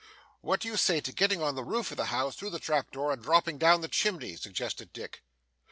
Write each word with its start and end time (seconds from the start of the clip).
'What 0.41 0.59
do 0.61 0.67
you 0.67 0.77
say 0.77 0.99
to 0.99 1.11
getting 1.11 1.43
on 1.43 1.53
the 1.53 1.63
roof 1.63 1.91
of 1.91 1.97
the 1.97 2.05
house 2.05 2.35
through 2.35 2.49
the 2.49 2.57
trap 2.57 2.89
door, 2.89 3.11
and 3.13 3.21
dropping 3.21 3.59
down 3.59 3.81
the 3.81 3.87
chimney?' 3.87 4.35
suggested 4.35 4.91
Dick. 4.93 5.21